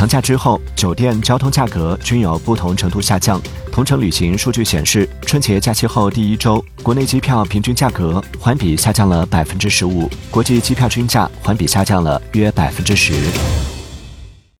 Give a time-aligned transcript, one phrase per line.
[0.00, 3.38] 长假之后酒店交通价格均有不同程度下降。
[3.70, 13.59] 同程旅行数据显示春节假期后第一周国内机票平均价格环比下降了百分之十五国际机票均价环比下降了约百分之十。